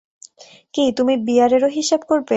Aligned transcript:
কি, 0.73 0.83
তুমি 0.97 1.13
বিয়ারেরও 1.27 1.69
হিসাব 1.77 2.01
করবে? 2.09 2.29